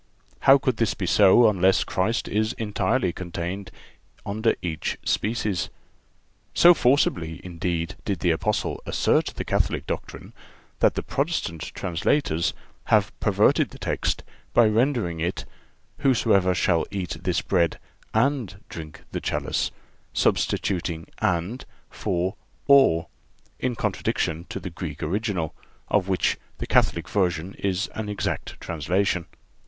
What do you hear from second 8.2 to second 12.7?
the Apostle assert the Catholic doctrine that the Protestant translators